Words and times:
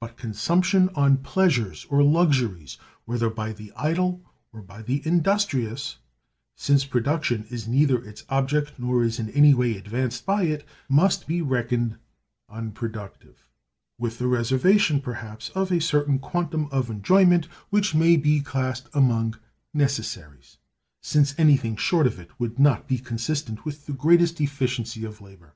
But 0.00 0.16
consumption 0.16 0.90
on 0.94 1.16
pleasures 1.16 1.86
or 1.90 2.04
luxuries, 2.04 2.78
whether 3.04 3.28
by 3.28 3.52
the 3.52 3.72
idle 3.74 4.20
or 4.52 4.62
by 4.62 4.80
the 4.80 5.04
industrious, 5.04 5.98
since 6.54 6.84
production 6.84 7.46
is 7.50 7.66
neither 7.66 7.98
its 8.04 8.22
object 8.28 8.78
nor 8.78 9.02
is 9.02 9.18
in 9.18 9.28
any 9.30 9.54
way 9.54 9.76
advanced 9.76 10.24
by 10.24 10.44
it, 10.44 10.64
must 10.88 11.26
be 11.26 11.42
reckoned 11.42 11.98
Unproductive: 12.48 13.48
with 13.98 14.20
a 14.20 14.28
reservation, 14.28 15.00
perhaps, 15.00 15.48
of 15.48 15.72
a 15.72 15.80
certain 15.80 16.20
quantum 16.20 16.66
of 16.70 16.88
enjoyment 16.88 17.46
which 17.70 17.92
may 17.92 18.16
be 18.16 18.38
classed 18.40 18.88
among 18.94 19.34
necessaries, 19.74 20.58
since 21.00 21.34
anything 21.36 21.74
short 21.74 22.06
of 22.06 22.20
it 22.20 22.30
would 22.38 22.60
not 22.60 22.86
be 22.86 22.98
consistent 22.98 23.64
with 23.64 23.86
the 23.86 23.92
greatest 23.92 24.40
efficiency 24.40 25.04
of 25.04 25.20
labor. 25.20 25.54